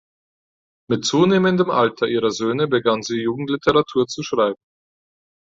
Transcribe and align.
Mit 0.89 1.05
zunehmendem 1.05 1.69
Alter 1.69 2.07
ihrer 2.07 2.31
Söhne 2.31 2.67
begann 2.67 3.03
sie 3.03 3.21
Jugendliteratur 3.21 4.07
zu 4.07 4.23
schreiben. 4.23 4.57